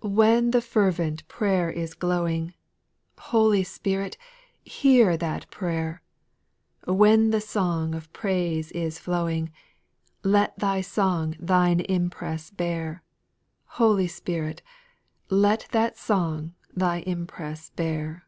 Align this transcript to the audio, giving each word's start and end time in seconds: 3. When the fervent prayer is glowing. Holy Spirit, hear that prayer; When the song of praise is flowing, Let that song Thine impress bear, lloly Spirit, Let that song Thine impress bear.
3. 0.00 0.10
When 0.12 0.50
the 0.52 0.60
fervent 0.60 1.26
prayer 1.26 1.68
is 1.72 1.94
glowing. 1.94 2.54
Holy 3.18 3.64
Spirit, 3.64 4.16
hear 4.64 5.16
that 5.16 5.50
prayer; 5.50 6.02
When 6.86 7.30
the 7.30 7.40
song 7.40 7.92
of 7.92 8.12
praise 8.12 8.70
is 8.70 9.00
flowing, 9.00 9.50
Let 10.22 10.56
that 10.60 10.84
song 10.84 11.34
Thine 11.40 11.80
impress 11.80 12.48
bear, 12.48 13.02
lloly 13.80 14.06
Spirit, 14.08 14.62
Let 15.30 15.66
that 15.72 15.98
song 15.98 16.54
Thine 16.72 17.02
impress 17.02 17.70
bear. 17.70 18.24